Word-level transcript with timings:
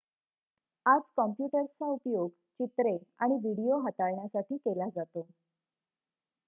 आज 0.85 1.01
कॉम्प्युटर्सचा 1.17 1.85
उपयोग 1.87 2.29
चित्रे 2.59 2.97
आणि 3.19 3.35
व्हिडिओ 3.37 3.79
हाताळण्यासाठी 3.81 4.57
केला 4.57 4.89
जातो 4.95 5.27